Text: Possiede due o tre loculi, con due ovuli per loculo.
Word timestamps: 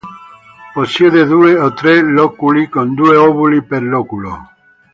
Possiede 0.73 1.25
due 1.25 1.55
o 1.59 1.71
tre 1.73 2.01
loculi, 2.01 2.67
con 2.69 2.95
due 2.95 3.15
ovuli 3.15 3.61
per 3.61 3.83
loculo. 3.83 4.49